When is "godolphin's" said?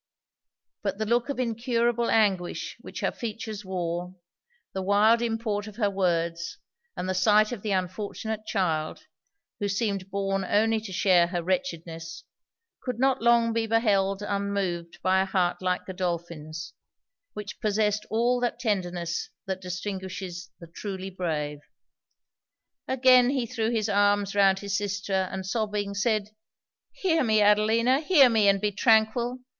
15.85-16.73